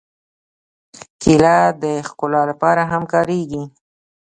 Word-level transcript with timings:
کېله 1.21 1.57
د 1.83 1.83
ښکلا 2.07 2.41
لپاره 2.51 2.81
هم 2.91 3.03
کارېږي. 3.13 3.63